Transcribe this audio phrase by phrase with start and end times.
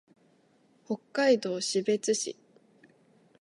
[0.83, 2.35] 北海道士別市